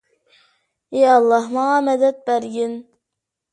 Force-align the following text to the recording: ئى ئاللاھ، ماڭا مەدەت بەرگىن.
ئى 0.93 1.03
ئاللاھ، 1.09 1.47
ماڭا 1.59 1.77
مەدەت 1.91 2.25
بەرگىن. 2.31 2.77